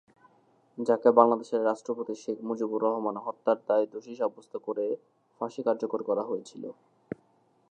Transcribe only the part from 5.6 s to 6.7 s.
কার্যকর করা হয়েছিল।